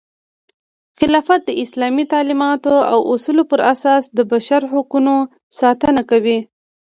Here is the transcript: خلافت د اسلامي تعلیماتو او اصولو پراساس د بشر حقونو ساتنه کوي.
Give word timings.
خلافت 0.99 1.39
د 1.45 1.51
اسلامي 1.63 2.05
تعلیماتو 2.13 2.75
او 2.91 2.99
اصولو 3.13 3.43
پراساس 3.51 4.03
د 4.17 4.19
بشر 4.31 4.61
حقونو 4.71 5.15
ساتنه 5.59 6.01
کوي. 6.11 6.39